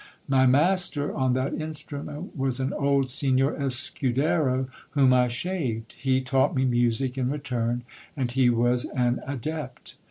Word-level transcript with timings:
My 0.27 0.47
master 0.47 1.13
on 1.13 1.33
that 1.33 1.53
instrument 1.53 2.35
was 2.35 2.59
an 2.59 2.73
old 2.73 3.07
Senor 3.11 3.51
Escudero 3.53 4.67
whom 4.97 5.13
I 5.13 5.27
shaved. 5.27 5.93
He 5.95 6.21
taught 6.21 6.55
me 6.55 6.65
music 6.65 7.19
in 7.19 7.29
return; 7.29 7.83
and 8.17 8.31
he 8.31 8.49
was 8.49 8.85
an 8.85 9.19
adept. 9.27 9.97